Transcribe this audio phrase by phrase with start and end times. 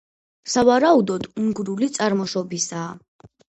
[0.53, 2.91] სავარაუდოდ უნგრული წარმოშობისაა.